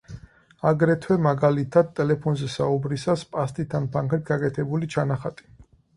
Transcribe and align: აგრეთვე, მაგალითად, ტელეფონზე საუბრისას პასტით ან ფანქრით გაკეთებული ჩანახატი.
აგრეთვე, 0.69 1.17
მაგალითად, 1.25 1.91
ტელეფონზე 1.99 2.49
საუბრისას 2.53 3.27
პასტით 3.35 3.77
ან 3.81 3.87
ფანქრით 3.97 4.29
გაკეთებული 4.31 4.91
ჩანახატი. 4.97 5.51